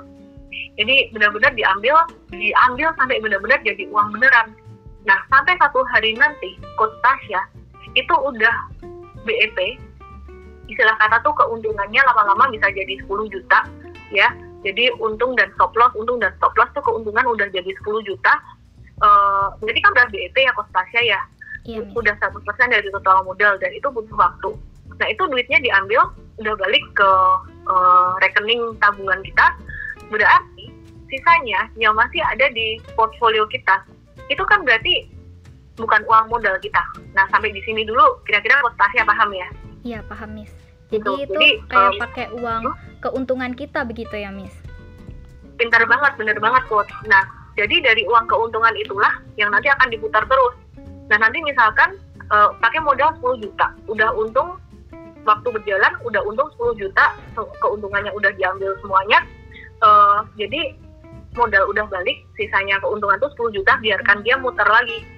Jadi 0.78 1.10
benar-benar 1.10 1.52
diambil, 1.58 2.06
diambil 2.30 2.94
sampai 2.96 3.18
benar-benar 3.18 3.58
jadi 3.66 3.84
uang 3.90 4.14
beneran. 4.14 4.54
Nah, 5.02 5.18
sampai 5.28 5.58
satu 5.58 5.82
hari 5.90 6.14
nanti, 6.14 6.56
Coach 6.78 6.94
Tasya 7.02 7.42
itu 7.98 8.14
udah 8.14 8.54
BEP, 9.26 9.58
istilah 10.72 10.96
kata 10.96 11.20
tuh 11.20 11.36
keuntungannya 11.36 12.00
lama-lama 12.00 12.48
bisa 12.48 12.72
jadi 12.72 12.96
10 13.04 13.28
juta, 13.28 13.68
ya, 14.10 14.32
jadi 14.62 14.94
untung 15.02 15.34
dan 15.34 15.50
stop 15.58 15.74
loss, 15.74 15.92
untung 15.98 16.22
dan 16.22 16.30
stop 16.38 16.54
loss 16.54 16.70
tuh 16.72 16.82
keuntungan 16.86 17.26
udah 17.26 17.50
jadi 17.50 17.66
10 17.66 18.08
juta. 18.08 18.32
Uh, 19.02 19.50
jadi 19.66 19.78
kan 19.82 19.90
udah 19.98 20.06
BEP 20.14 20.36
ya 20.38 20.52
Kostasya 20.54 21.00
ya. 21.02 21.20
Iya, 21.62 21.82
udah 21.94 22.14
100% 22.18 22.42
dari 22.74 22.90
total 22.90 23.22
modal 23.22 23.54
dan 23.58 23.70
itu 23.74 23.86
butuh 23.90 24.18
waktu. 24.18 24.50
Nah 24.98 25.06
itu 25.10 25.22
duitnya 25.26 25.58
diambil 25.62 26.10
udah 26.42 26.54
balik 26.58 26.82
ke 26.94 27.10
uh, 27.70 28.14
rekening 28.22 28.74
tabungan 28.78 29.22
kita. 29.22 29.46
Berarti 30.10 30.70
sisanya 31.10 31.70
yang 31.78 31.94
masih 31.94 32.22
ada 32.22 32.50
di 32.50 32.78
portfolio 32.94 33.46
kita 33.50 33.82
itu 34.30 34.42
kan 34.46 34.62
berarti 34.62 35.10
bukan 35.74 36.02
uang 36.06 36.30
modal 36.30 36.54
kita. 36.62 36.82
Nah 37.14 37.26
sampai 37.30 37.50
di 37.50 37.62
sini 37.66 37.82
dulu 37.82 38.22
kira-kira 38.26 38.62
Kostasya 38.62 39.02
paham 39.06 39.30
ya? 39.34 39.48
Iya 39.82 39.98
paham 40.06 40.38
Miss. 40.38 40.61
Jadi 40.92 41.00
gitu. 41.00 41.12
itu 41.24 41.32
Jadi, 41.32 41.50
kayak 41.72 41.92
um, 41.96 42.00
pakai 42.04 42.26
uang 42.36 42.62
keuntungan 43.00 43.52
kita 43.56 43.80
begitu 43.88 44.12
ya, 44.12 44.28
Miss? 44.28 44.52
Pintar 45.56 45.88
banget, 45.88 46.12
bener 46.20 46.36
banget, 46.36 46.62
Coach. 46.68 46.92
Nah, 47.08 47.24
jadi 47.56 47.80
dari 47.80 48.04
uang 48.04 48.28
keuntungan 48.28 48.76
itulah 48.76 49.12
yang 49.40 49.48
nanti 49.48 49.72
akan 49.72 49.88
diputar 49.88 50.24
terus. 50.28 50.54
Nah, 51.08 51.16
nanti 51.16 51.40
misalkan 51.40 51.96
uh, 52.28 52.52
pakai 52.60 52.80
modal 52.84 53.16
10 53.20 53.44
juta, 53.48 53.72
udah 53.88 54.12
untung 54.12 54.60
waktu 55.22 55.48
berjalan 55.54 55.92
udah 56.04 56.20
untung 56.28 56.48
10 56.60 56.82
juta, 56.82 57.16
keuntungannya 57.60 58.12
udah 58.12 58.30
diambil 58.36 58.76
semuanya. 58.84 59.24
Uh, 59.82 60.22
jadi 60.36 60.76
modal 61.32 61.64
udah 61.72 61.88
balik, 61.88 62.20
sisanya 62.36 62.76
keuntungan 62.84 63.16
tuh 63.16 63.32
10 63.48 63.56
juta, 63.56 63.80
biarkan 63.80 64.20
dia 64.20 64.36
muter 64.36 64.68
lagi. 64.68 65.08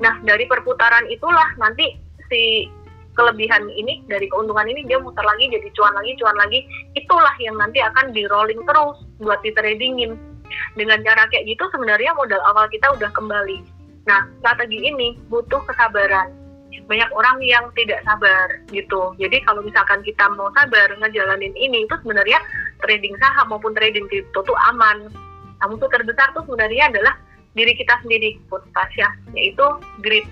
Nah, 0.00 0.18
dari 0.24 0.44
perputaran 0.44 1.08
itulah 1.08 1.56
nanti 1.56 1.96
si 2.28 2.68
kelebihan 3.12 3.68
ini 3.72 4.00
dari 4.08 4.26
keuntungan 4.28 4.66
ini 4.68 4.84
dia 4.88 4.96
muter 5.00 5.22
lagi 5.24 5.48
jadi 5.52 5.68
cuan 5.76 5.94
lagi 5.96 6.12
cuan 6.18 6.36
lagi. 6.36 6.60
Itulah 6.96 7.34
yang 7.40 7.56
nanti 7.60 7.80
akan 7.80 8.12
di 8.12 8.24
rolling 8.28 8.62
terus 8.64 8.96
buat 9.20 9.40
di 9.44 9.50
tradingin 9.52 10.16
dengan 10.76 11.00
cara 11.04 11.28
kayak 11.32 11.48
gitu 11.48 11.64
sebenarnya 11.72 12.12
modal 12.16 12.40
awal 12.48 12.68
kita 12.68 12.88
udah 12.92 13.10
kembali. 13.12 13.64
Nah 14.08 14.28
strategi 14.40 14.88
ini 14.88 15.16
butuh 15.28 15.60
kesabaran. 15.68 16.32
Banyak 16.88 17.12
orang 17.12 17.36
yang 17.44 17.68
tidak 17.76 18.00
sabar 18.02 18.48
gitu. 18.72 19.12
Jadi 19.20 19.44
kalau 19.44 19.60
misalkan 19.60 20.00
kita 20.02 20.24
mau 20.32 20.48
sabar 20.56 20.88
ngejalanin 20.98 21.52
ini 21.56 21.84
itu 21.84 21.94
sebenarnya 22.00 22.40
trading 22.80 23.12
saham 23.20 23.52
maupun 23.52 23.76
trading 23.76 24.08
kripto 24.08 24.40
tuh 24.40 24.56
aman. 24.72 25.12
Nah 25.60 25.66
musuh 25.68 25.86
terbesar 25.92 26.32
tuh 26.32 26.42
sebenarnya 26.48 26.88
adalah 26.88 27.14
diri 27.52 27.76
kita 27.76 27.94
sendiri 28.00 28.40
Put 28.48 28.64
Tasya 28.72 29.08
yaitu 29.36 29.64
greed 30.00 30.24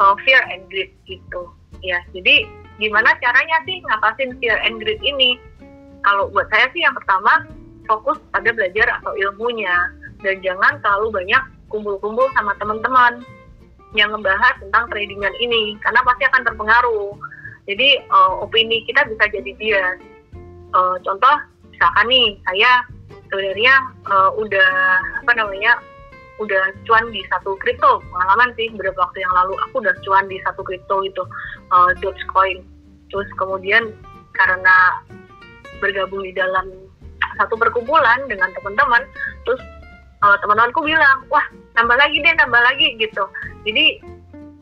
uh, 0.00 0.14
fear 0.24 0.40
and 0.52 0.64
greed 0.68 0.92
gitu 1.08 1.48
ya 1.82 1.98
jadi 2.14 2.44
gimana 2.78 3.14
caranya 3.22 3.58
sih 3.66 3.78
ngatasin 3.86 4.34
fear 4.42 4.58
and 4.66 4.82
greed 4.82 4.98
ini? 5.02 5.38
Kalau 6.04 6.28
buat 6.30 6.50
saya 6.52 6.68
sih 6.74 6.84
yang 6.84 6.94
pertama 6.94 7.48
fokus 7.88 8.18
pada 8.32 8.50
belajar 8.52 9.00
atau 9.00 9.12
ilmunya. 9.16 9.92
Dan 10.24 10.40
jangan 10.40 10.80
terlalu 10.80 11.20
banyak 11.20 11.42
kumpul-kumpul 11.68 12.24
sama 12.32 12.56
teman-teman 12.56 13.20
yang 13.94 14.10
membahas 14.10 14.56
tentang 14.58 14.88
tradingan 14.90 15.34
ini 15.38 15.76
karena 15.84 16.00
pasti 16.02 16.24
akan 16.26 16.42
terpengaruh. 16.48 17.12
Jadi 17.64 18.00
uh, 18.08 18.44
opini 18.44 18.84
kita 18.88 19.04
bisa 19.08 19.24
jadi 19.30 19.50
bias. 19.56 19.98
Uh, 20.74 20.96
contoh 21.06 21.36
misalkan 21.70 22.06
nih 22.10 22.28
saya 22.50 22.70
sebenarnya 23.30 23.74
uh, 24.10 24.30
udah 24.34 24.72
apa 25.22 25.32
namanya 25.38 25.78
udah 26.42 26.62
cuan 26.86 27.04
di 27.14 27.22
satu 27.30 27.54
kripto. 27.62 28.02
Pengalaman 28.10 28.50
sih 28.58 28.70
beberapa 28.74 29.06
waktu 29.06 29.22
yang 29.22 29.34
lalu 29.34 29.54
aku 29.68 29.82
udah 29.82 29.94
cuan 30.02 30.26
di 30.26 30.38
satu 30.42 30.66
kripto 30.66 31.06
itu 31.06 31.22
uh, 31.70 31.90
Dogecoin. 32.02 32.66
Terus 33.12 33.28
kemudian 33.38 33.94
karena 34.34 34.98
bergabung 35.78 36.26
di 36.26 36.34
dalam 36.34 36.70
satu 37.38 37.54
perkumpulan 37.58 38.26
dengan 38.30 38.50
teman-teman 38.54 39.02
terus 39.46 39.62
uh, 40.22 40.36
teman-temanku 40.42 40.82
bilang 40.86 41.22
wah 41.30 41.42
nambah 41.78 41.98
lagi 41.98 42.18
deh 42.18 42.34
nambah 42.38 42.62
lagi 42.62 42.98
gitu. 42.98 43.24
Jadi 43.62 44.02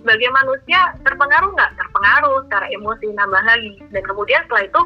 sebagai 0.02 0.29
manusia 0.35 0.93
terpengaruh 1.07 1.55
nggak? 1.55 1.73
Terpengaruh 1.79 2.45
secara 2.49 2.67
emosi 2.69 3.07
nambah 3.14 3.43
lagi. 3.47 3.73
Dan 3.95 4.02
kemudian 4.05 4.45
setelah 4.45 4.64
itu 4.67 4.81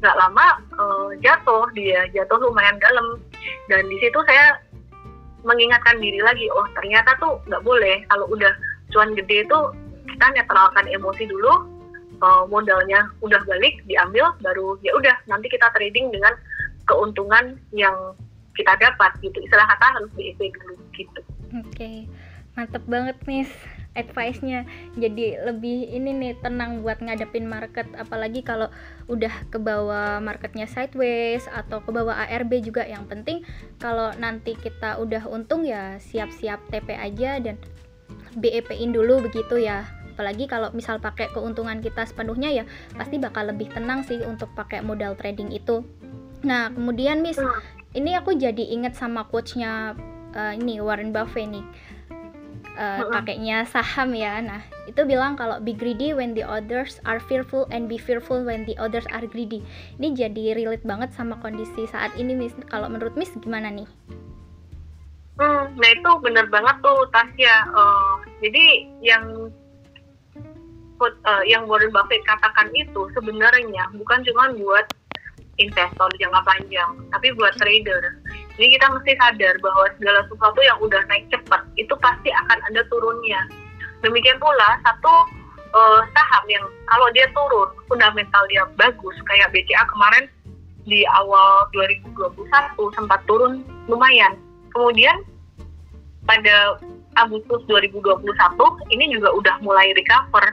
nggak 0.00 0.16
lama 0.16 0.46
uh, 0.80 1.08
jatuh 1.20 1.68
dia 1.76 2.08
jatuh 2.16 2.40
lumayan 2.40 2.80
dalam. 2.80 3.20
Dan 3.68 3.84
di 3.90 3.96
situ 4.00 4.16
saya 4.24 4.56
mengingatkan 5.46 5.96
diri 5.98 6.20
lagi 6.20 6.46
oh 6.52 6.66
ternyata 6.76 7.16
tuh 7.18 7.40
nggak 7.48 7.64
boleh. 7.64 8.04
Kalau 8.08 8.26
udah 8.28 8.52
cuan 8.90 9.14
gede 9.14 9.46
itu 9.46 9.58
kita 10.10 10.26
netralkan 10.34 10.86
emosi 10.90 11.24
dulu 11.30 11.66
uh, 12.20 12.44
modalnya 12.50 13.08
udah 13.24 13.40
balik 13.46 13.80
diambil 13.86 14.34
baru 14.44 14.76
ya 14.84 14.92
udah 14.96 15.14
nanti 15.30 15.46
kita 15.48 15.70
trading 15.72 16.10
dengan 16.10 16.34
keuntungan 16.84 17.56
yang 17.72 17.94
kita 18.58 18.76
dapat 18.76 19.10
gitu. 19.24 19.38
Istilah 19.40 19.66
kata 19.76 19.86
harus 19.96 20.10
di 20.18 20.34
dulu 20.36 20.74
gitu. 20.94 21.20
Oke 21.56 21.70
okay. 21.72 21.96
mantep 22.58 22.82
banget 22.86 23.16
nih 23.24 23.46
advice-nya. 23.98 24.66
Jadi 24.94 25.34
lebih 25.42 25.90
ini 25.90 26.14
nih 26.14 26.32
tenang 26.38 26.82
buat 26.82 27.02
ngadepin 27.02 27.46
market. 27.46 27.86
Apalagi 27.98 28.46
kalau 28.46 28.70
udah 29.10 29.32
ke 29.50 29.58
bawah 29.58 30.22
marketnya 30.22 30.70
sideways 30.70 31.46
atau 31.50 31.82
ke 31.82 31.90
bawah 31.90 32.14
ARB 32.14 32.62
juga. 32.62 32.86
Yang 32.86 33.04
penting 33.10 33.38
kalau 33.82 34.14
nanti 34.18 34.54
kita 34.54 34.98
udah 35.02 35.26
untung 35.26 35.66
ya 35.66 35.98
siap-siap 35.98 36.62
TP 36.70 36.94
aja 36.94 37.42
dan 37.42 37.58
BEP-in 38.38 38.94
dulu 38.94 39.26
begitu 39.26 39.58
ya. 39.58 39.86
Apalagi 40.14 40.46
kalau 40.46 40.68
misal 40.76 41.00
pakai 41.00 41.32
keuntungan 41.32 41.80
kita 41.80 42.04
sepenuhnya 42.04 42.52
ya 42.52 42.64
pasti 42.92 43.16
bakal 43.16 43.48
lebih 43.48 43.72
tenang 43.72 44.04
sih 44.04 44.20
untuk 44.20 44.52
pakai 44.52 44.84
modal 44.84 45.16
trading 45.16 45.50
itu. 45.50 45.82
Nah 46.44 46.68
kemudian 46.70 47.24
Miss 47.24 47.40
ini 47.96 48.14
aku 48.14 48.36
jadi 48.38 48.70
inget 48.70 48.94
sama 48.94 49.26
coachnya 49.26 49.98
uh, 50.36 50.52
ini 50.54 50.78
Warren 50.78 51.10
Buffett 51.10 51.50
nih 51.50 51.64
uh, 52.80 53.04
kakeknya 53.12 53.68
saham 53.68 54.16
ya. 54.16 54.40
Nah, 54.40 54.64
itu 54.88 55.04
bilang 55.04 55.36
kalau 55.36 55.60
be 55.60 55.76
greedy 55.76 56.16
when 56.16 56.32
the 56.32 56.42
others 56.42 56.96
are 57.04 57.20
fearful 57.20 57.68
and 57.68 57.86
be 57.86 58.00
fearful 58.00 58.40
when 58.40 58.64
the 58.64 58.74
others 58.80 59.04
are 59.12 59.22
greedy. 59.28 59.60
Ini 60.00 60.16
jadi 60.16 60.56
relate 60.56 60.82
banget 60.88 61.12
sama 61.12 61.36
kondisi 61.44 61.84
saat 61.84 62.16
ini, 62.16 62.32
Miss. 62.32 62.56
Kalau 62.72 62.88
menurut 62.88 63.12
Miss 63.20 63.30
gimana 63.36 63.68
nih? 63.68 63.86
Hmm, 65.40 65.72
nah 65.76 65.90
itu 65.92 66.10
bener 66.24 66.48
banget 66.48 66.76
tuh 66.80 67.04
Tasya. 67.12 67.56
Uh, 67.72 68.16
jadi 68.40 68.88
yang 69.00 69.24
uh, 71.00 71.42
yang 71.48 71.64
Warren 71.64 71.92
Buffett 71.92 72.20
katakan 72.28 72.68
itu 72.76 73.08
sebenarnya 73.16 73.88
bukan 73.96 74.20
cuma 74.24 74.52
buat 74.52 74.84
investor 75.60 76.08
jangka 76.16 76.40
panjang, 76.44 76.92
tapi 77.12 77.32
buat 77.36 77.52
trader. 77.60 78.20
Jadi 78.60 78.76
kita 78.76 78.92
mesti 78.92 79.16
sadar 79.16 79.56
bahwa 79.64 79.88
segala 79.96 80.20
sesuatu 80.28 80.60
yang 80.60 80.76
udah 80.84 81.00
naik 81.08 81.24
cepat 81.32 81.64
itu 81.80 81.96
pasti 81.96 82.28
akan 82.28 82.60
ada 82.68 82.84
turunnya. 82.92 83.40
Demikian 84.04 84.36
pula 84.36 84.76
satu 84.84 85.14
uh, 85.72 86.04
saham 86.12 86.44
yang 86.44 86.68
kalau 86.92 87.08
dia 87.16 87.24
turun 87.32 87.72
fundamental 87.88 88.44
dia 88.52 88.68
bagus 88.76 89.16
kayak 89.24 89.48
BCA 89.56 89.80
kemarin 89.88 90.28
di 90.84 91.08
awal 91.08 91.72
2021 91.72 92.36
sempat 93.00 93.24
turun 93.24 93.64
lumayan. 93.88 94.36
Kemudian 94.76 95.24
pada 96.28 96.76
Agustus 97.16 97.64
2021 97.64 98.28
ini 98.92 99.08
juga 99.08 99.32
udah 99.40 99.56
mulai 99.64 99.88
recover 99.96 100.52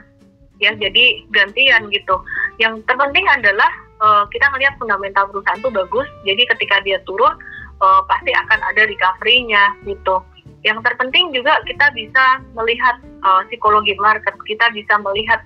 ya 0.64 0.72
jadi 0.80 1.28
gantian 1.28 1.92
gitu. 1.92 2.24
Yang 2.56 2.88
terpenting 2.88 3.28
adalah 3.28 3.68
uh, 4.00 4.24
kita 4.32 4.48
melihat 4.56 4.80
fundamental 4.80 5.28
perusahaan 5.28 5.60
itu 5.60 5.70
bagus. 5.70 6.08
Jadi 6.24 6.42
ketika 6.56 6.80
dia 6.82 6.98
turun, 7.04 7.36
uh, 7.80 8.02
pasti 8.06 8.30
akan 8.34 8.60
ada 8.62 8.82
recovery-nya 8.86 9.74
gitu. 9.86 10.22
Yang 10.66 10.82
terpenting 10.90 11.30
juga 11.30 11.62
kita 11.64 11.94
bisa 11.94 12.42
melihat 12.58 12.98
uh, 13.22 13.46
psikologi 13.46 13.94
market, 13.98 14.34
kita 14.44 14.66
bisa 14.74 14.98
melihat 15.00 15.38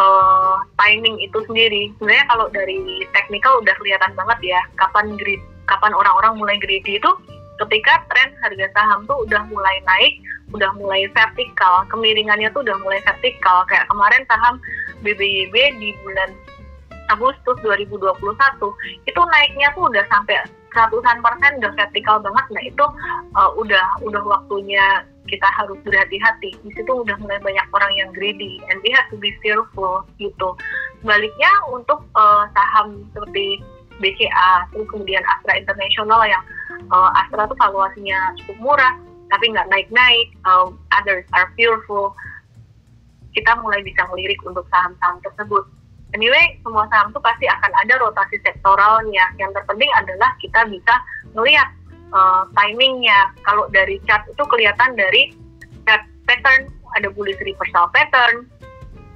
uh, 0.00 0.64
timing 0.80 1.20
itu 1.20 1.38
sendiri. 1.44 1.92
Sebenarnya 2.00 2.26
kalau 2.32 2.46
dari 2.52 3.04
teknikal 3.12 3.60
udah 3.60 3.74
kelihatan 3.76 4.12
banget 4.16 4.56
ya 4.56 4.60
kapan 4.80 5.16
greed, 5.20 5.42
kapan 5.68 5.92
orang-orang 5.92 6.40
mulai 6.40 6.56
greedy 6.56 6.96
itu 6.96 7.10
ketika 7.64 8.04
tren 8.12 8.36
harga 8.44 8.66
saham 8.76 9.08
tuh 9.08 9.24
udah 9.24 9.42
mulai 9.48 9.76
naik, 9.88 10.20
udah 10.52 10.70
mulai 10.76 11.08
vertikal, 11.12 11.84
kemiringannya 11.88 12.52
tuh 12.52 12.64
udah 12.64 12.76
mulai 12.84 13.00
vertikal. 13.04 13.64
Kayak 13.68 13.88
kemarin 13.88 14.22
saham 14.28 14.54
BBYB 15.04 15.54
di 15.80 15.92
bulan 16.04 16.32
Agustus 17.06 17.56
2021 17.62 18.18
itu 19.06 19.20
naiknya 19.20 19.68
tuh 19.78 19.86
udah 19.86 20.04
sampai 20.10 20.42
ratusan 20.76 21.24
persen 21.24 21.52
udah 21.64 21.72
vertikal 21.74 22.16
banget 22.20 22.46
nah 22.52 22.62
itu 22.62 22.86
uh, 23.34 23.50
udah 23.56 23.84
udah 24.04 24.22
waktunya 24.22 25.02
kita 25.26 25.48
harus 25.58 25.76
berhati-hati. 25.82 26.54
Di 26.62 26.70
situ 26.72 26.92
udah 27.02 27.18
mulai 27.18 27.42
banyak 27.42 27.66
orang 27.74 27.92
yang 27.98 28.10
greedy 28.14 28.62
and 28.70 28.78
we 28.86 28.90
have 28.94 29.06
to 29.10 29.18
be 29.18 29.34
fearful 29.42 30.06
gitu. 30.22 30.54
Sebaliknya 31.02 31.50
untuk 31.74 32.06
uh, 32.14 32.46
saham 32.54 33.04
seperti 33.12 33.60
BCA 33.98 34.70
terus 34.70 34.86
kemudian 34.92 35.24
Astra 35.26 35.58
International 35.58 36.22
yang 36.24 36.42
uh, 36.94 37.10
Astra 37.18 37.48
tuh 37.50 37.58
valuasinya 37.58 38.32
cukup 38.42 38.56
murah 38.62 38.94
tapi 39.26 39.50
nggak 39.50 39.66
naik-naik 39.66 40.30
uh, 40.46 40.70
others 40.94 41.26
are 41.34 41.50
fearful. 41.58 42.14
Kita 43.34 43.52
mulai 43.60 43.84
bisa 43.84 44.06
melirik 44.08 44.40
untuk 44.46 44.64
saham-saham 44.72 45.20
tersebut 45.20 45.66
anyway 46.16 46.56
semua 46.64 46.88
saham 46.88 47.12
itu 47.12 47.20
pasti 47.20 47.44
akan 47.44 47.72
ada 47.84 47.94
rotasi 48.00 48.40
sektoralnya. 48.40 49.28
Yang 49.36 49.60
terpenting 49.60 49.92
adalah 49.92 50.32
kita 50.40 50.64
bisa 50.72 50.94
melihat 51.36 51.68
uh, 52.16 52.48
timingnya. 52.56 53.36
Kalau 53.44 53.68
dari 53.68 54.00
chart 54.08 54.24
itu 54.24 54.40
kelihatan 54.48 54.96
dari 54.96 55.36
chart 55.84 56.02
pattern 56.24 56.72
ada 56.96 57.12
bullish 57.12 57.38
reversal 57.44 57.92
pattern 57.92 58.48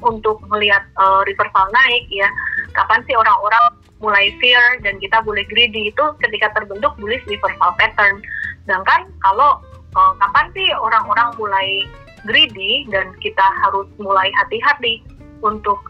untuk 0.04 0.44
melihat 0.52 0.84
uh, 1.00 1.24
reversal 1.24 1.72
naik 1.72 2.04
ya. 2.12 2.28
Kapan 2.76 3.00
sih 3.08 3.16
orang-orang 3.16 3.80
mulai 4.04 4.32
fear 4.38 4.60
dan 4.84 5.00
kita 5.00 5.24
boleh 5.24 5.42
greedy? 5.48 5.88
Itu 5.88 6.14
ketika 6.20 6.52
terbentuk 6.52 6.92
bullish 7.00 7.24
reversal 7.24 7.72
pattern. 7.80 8.20
Sedangkan 8.68 9.08
kalau 9.24 9.64
uh, 9.96 10.12
kapan 10.20 10.52
sih 10.52 10.68
orang-orang 10.76 11.32
mulai 11.40 11.68
greedy 12.28 12.84
dan 12.92 13.16
kita 13.24 13.46
harus 13.64 13.88
mulai 13.96 14.28
hati-hati 14.36 15.00
untuk 15.40 15.80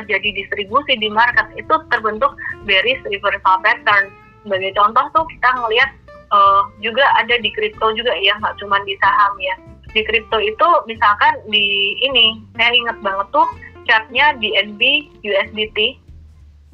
terjadi 0.00 0.44
distribusi 0.44 0.98
di 1.00 1.08
market 1.08 1.48
itu 1.56 1.74
terbentuk 1.88 2.36
bearish 2.68 3.00
reversal 3.08 3.56
pattern. 3.64 4.12
Sebagai 4.44 4.72
contoh 4.78 5.04
tuh 5.16 5.24
kita 5.32 5.48
ngelihat 5.58 5.90
uh, 6.30 6.62
juga 6.84 7.02
ada 7.18 7.40
di 7.40 7.50
kripto 7.50 7.92
juga 7.96 8.14
ya, 8.20 8.36
nggak 8.38 8.56
cuma 8.62 8.78
di 8.84 8.94
saham 9.02 9.32
ya. 9.40 9.54
Di 9.96 10.02
kripto 10.04 10.38
itu 10.38 10.68
misalkan 10.86 11.40
di 11.48 11.96
ini, 12.04 12.42
saya 12.54 12.70
ingat 12.74 12.98
banget 13.00 13.26
tuh 13.32 13.48
chartnya 13.88 14.36
di 14.38 14.52
NB 14.54 14.82
USDT, 15.24 15.78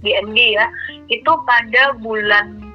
di 0.03 0.11
NB 0.27 0.37
ya, 0.59 0.67
itu 1.09 1.33
pada 1.47 1.97
bulan 2.03 2.75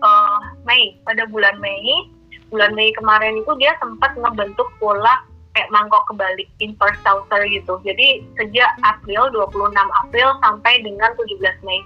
uh, 0.00 0.40
Mei, 0.64 0.96
pada 1.02 1.26
bulan 1.28 1.58
Mei, 1.58 2.08
bulan 2.52 2.72
Mei 2.76 2.92
kemarin 2.94 3.40
itu 3.40 3.52
dia 3.58 3.74
sempat 3.80 4.14
ngebentuk 4.14 4.68
pola 4.78 5.24
kayak 5.52 5.68
mangkok 5.68 6.04
kebalik 6.08 6.48
inverse 6.60 6.98
saucer 7.04 7.44
gitu. 7.48 7.76
Jadi 7.84 8.24
sejak 8.40 8.72
April 8.84 9.28
26 9.32 9.76
April 9.76 10.28
sampai 10.40 10.80
dengan 10.80 11.12
17 11.16 11.66
Mei. 11.66 11.80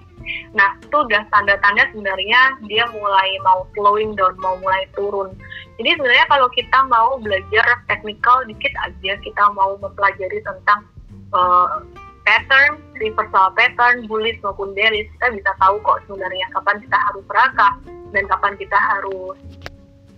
Nah, 0.59 0.75
itu 0.83 0.97
udah 1.07 1.23
tanda-tanda 1.31 1.87
sebenarnya 1.95 2.59
dia 2.67 2.83
mulai 2.91 3.39
mau 3.47 3.63
slowing 3.79 4.19
down, 4.19 4.35
mau 4.43 4.59
mulai 4.59 4.87
turun. 4.99 5.31
Jadi 5.79 5.95
sebenarnya 5.95 6.27
kalau 6.27 6.49
kita 6.51 6.79
mau 6.91 7.15
belajar 7.23 7.67
technical 7.87 8.43
dikit 8.51 8.75
aja, 8.83 9.13
kita 9.23 9.45
mau 9.55 9.79
mempelajari 9.79 10.43
tentang 10.43 10.83
uh, 11.31 11.83
pattern, 12.27 12.83
reversal 12.99 13.55
pattern, 13.55 14.11
bullish 14.11 14.39
maupun 14.43 14.75
bearish, 14.75 15.07
kita 15.19 15.31
bisa 15.39 15.51
tahu 15.63 15.79
kok 15.87 16.03
sebenarnya 16.11 16.47
kapan 16.59 16.83
kita 16.83 16.99
harus 16.99 17.25
serakah 17.31 17.75
dan 18.11 18.25
kapan 18.27 18.55
kita 18.59 18.79
harus 18.79 19.39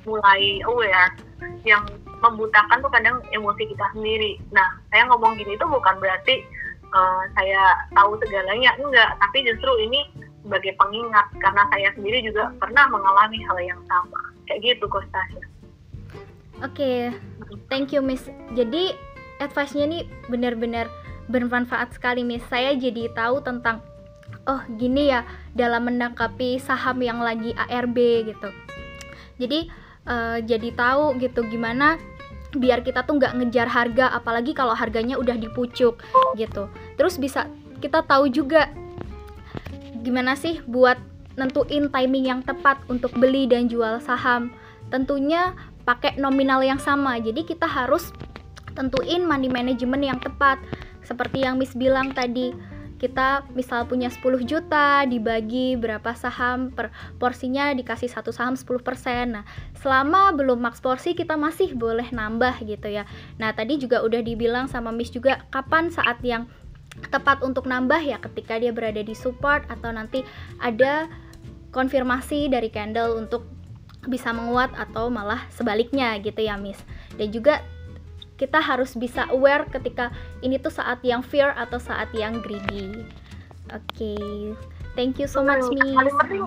mulai 0.08 0.64
aware 0.64 1.12
yang 1.62 1.84
membutakan 2.18 2.82
tuh 2.82 2.90
kadang 2.90 3.22
emosi 3.30 3.68
kita 3.70 3.86
sendiri. 3.94 4.38
Nah, 4.50 4.66
saya 4.90 5.06
ngomong 5.10 5.38
gini 5.38 5.54
tuh 5.58 5.70
bukan 5.70 5.98
berarti 6.02 6.42
uh, 6.94 7.22
saya 7.38 7.62
tahu 7.94 8.18
segalanya, 8.22 8.74
enggak. 8.78 9.14
Tapi 9.22 9.46
justru 9.46 9.70
ini 9.82 10.00
sebagai 10.42 10.74
pengingat 10.80 11.26
karena 11.38 11.62
saya 11.70 11.88
sendiri 11.94 12.18
juga 12.24 12.50
pernah 12.58 12.88
mengalami 12.90 13.38
hal 13.44 13.58
yang 13.62 13.80
sama. 13.86 14.20
Kayak 14.48 14.60
gitu, 14.64 14.84
Kostasya. 14.88 15.44
Oke, 16.58 16.74
okay. 16.74 16.98
thank 17.70 17.94
you, 17.94 18.02
Miss. 18.02 18.26
Jadi 18.58 18.90
advice-nya 19.38 19.84
ini 19.86 19.98
benar-benar 20.26 20.90
bermanfaat 21.30 21.94
sekali, 21.94 22.26
Miss. 22.26 22.42
Saya 22.50 22.74
jadi 22.74 23.12
tahu 23.14 23.44
tentang 23.44 23.78
oh 24.48 24.60
gini 24.80 25.12
ya 25.12 25.22
dalam 25.52 25.86
menangkapi 25.86 26.56
saham 26.58 26.98
yang 27.04 27.20
lagi 27.20 27.52
ARB 27.54 28.26
gitu. 28.32 28.50
Jadi 29.38 29.70
uh, 30.08 30.38
jadi 30.42 30.72
tahu 30.72 31.20
gitu 31.20 31.44
gimana 31.46 32.00
biar 32.56 32.80
kita 32.80 33.04
tuh 33.04 33.20
nggak 33.20 33.36
ngejar 33.36 33.68
harga 33.68 34.08
apalagi 34.16 34.56
kalau 34.56 34.72
harganya 34.72 35.20
udah 35.20 35.36
dipucuk 35.36 36.00
gitu. 36.34 36.64
Terus 36.96 37.20
bisa 37.20 37.44
kita 37.84 38.00
tahu 38.02 38.32
juga 38.32 38.72
gimana 40.00 40.32
sih 40.32 40.64
buat 40.64 40.96
nentuin 41.36 41.92
timing 41.92 42.24
yang 42.24 42.40
tepat 42.42 42.80
untuk 42.88 43.12
beli 43.20 43.44
dan 43.44 43.68
jual 43.68 44.00
saham. 44.00 44.50
Tentunya 44.88 45.52
pakai 45.84 46.16
nominal 46.16 46.64
yang 46.64 46.80
sama 46.80 47.20
jadi 47.20 47.44
kita 47.44 47.68
harus 47.68 48.10
tentuin 48.72 49.28
money 49.28 49.52
management 49.52 50.02
yang 50.02 50.18
tepat. 50.18 50.56
Seperti 51.04 51.44
yang 51.44 51.60
Miss 51.60 51.76
bilang 51.76 52.16
tadi 52.16 52.56
kita 52.98 53.46
misal 53.54 53.86
punya 53.86 54.10
10 54.10 54.42
juta 54.42 55.06
dibagi 55.06 55.78
berapa 55.78 56.12
saham 56.18 56.74
per 56.74 56.90
porsinya 57.22 57.70
dikasih 57.70 58.10
satu 58.10 58.34
saham 58.34 58.58
10% 58.58 58.82
nah 59.30 59.46
selama 59.78 60.34
belum 60.34 60.58
max 60.58 60.82
porsi 60.82 61.14
kita 61.14 61.38
masih 61.38 61.78
boleh 61.78 62.10
nambah 62.10 62.58
gitu 62.66 62.90
ya. 62.90 63.06
Nah 63.38 63.54
tadi 63.54 63.78
juga 63.78 64.02
udah 64.02 64.20
dibilang 64.20 64.66
sama 64.66 64.90
Miss 64.90 65.14
juga 65.14 65.46
kapan 65.54 65.94
saat 65.94 66.18
yang 66.26 66.50
tepat 67.14 67.46
untuk 67.46 67.70
nambah 67.70 68.02
ya? 68.02 68.18
Ketika 68.18 68.58
dia 68.58 68.74
berada 68.74 68.98
di 68.98 69.14
support 69.14 69.62
atau 69.70 69.94
nanti 69.94 70.26
ada 70.58 71.06
konfirmasi 71.70 72.50
dari 72.50 72.72
candle 72.74 73.14
untuk 73.14 73.46
bisa 74.08 74.32
menguat 74.34 74.72
atau 74.74 75.12
malah 75.12 75.46
sebaliknya 75.54 76.18
gitu 76.18 76.42
ya 76.42 76.58
Miss. 76.58 76.80
Dan 77.14 77.30
juga 77.30 77.62
kita 78.38 78.62
harus 78.62 78.94
bisa 78.94 79.26
aware 79.34 79.66
ketika 79.68 80.14
ini 80.40 80.56
tuh 80.62 80.70
saat 80.70 81.02
yang 81.02 81.20
fear 81.20 81.50
atau 81.58 81.76
saat 81.82 82.08
yang 82.14 82.38
greedy. 82.40 83.04
Oke, 83.74 83.84
okay. 83.92 84.54
thank 84.96 85.18
you 85.18 85.28
so 85.28 85.44
much, 85.44 85.66
Miss. 85.74 85.92
Paling 85.92 86.16
penting, 86.24 86.42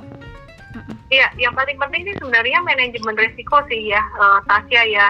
Iya, 1.12 1.28
yang 1.36 1.54
paling 1.54 1.76
penting 1.76 2.08
sih 2.08 2.16
sebenarnya 2.24 2.64
manajemen 2.64 3.20
risiko 3.20 3.60
sih 3.68 3.92
ya, 3.92 4.00
uh, 4.16 4.40
Tasya 4.48 4.82
ya. 4.88 5.08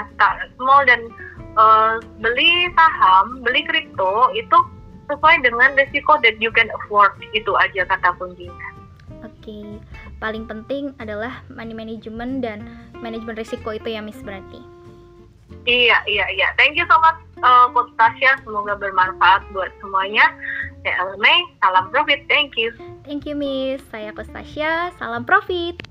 Small 0.58 0.90
dan 0.90 1.06
uh, 1.54 2.02
beli 2.18 2.66
saham, 2.74 3.46
beli 3.46 3.62
kripto 3.70 4.34
itu 4.34 4.58
sesuai 5.06 5.46
dengan 5.46 5.78
risiko 5.78 6.18
that 6.26 6.42
you 6.42 6.50
can 6.50 6.74
afford. 6.82 7.14
Itu 7.38 7.54
aja 7.62 7.86
kata 7.86 8.18
kuncinya. 8.18 8.68
Oke, 9.22 9.46
okay. 9.46 9.68
paling 10.18 10.50
penting 10.50 10.98
adalah 10.98 11.46
money 11.54 11.78
management 11.78 12.42
dan 12.42 12.66
manajemen 12.98 13.38
risiko 13.38 13.70
itu 13.70 13.94
ya, 13.94 14.02
Miss 14.02 14.18
berarti. 14.26 14.71
Iya, 15.66 15.98
iya, 16.10 16.26
iya. 16.34 16.48
Thank 16.58 16.74
you 16.80 16.86
so 16.90 16.98
much, 16.98 17.22
uh, 17.46 17.70
Coach 17.70 17.94
Tasya. 18.00 18.42
Semoga 18.42 18.74
bermanfaat 18.82 19.46
buat 19.54 19.70
semuanya. 19.78 20.26
Saya 20.82 20.98
Elme, 21.06 21.36
salam 21.62 21.94
profit. 21.94 22.26
Thank 22.26 22.58
you. 22.58 22.74
Thank 23.06 23.30
you, 23.30 23.38
Miss. 23.38 23.86
Saya 23.94 24.10
Coach 24.10 24.34
Tasya. 24.34 24.96
Salam 24.98 25.22
profit. 25.22 25.91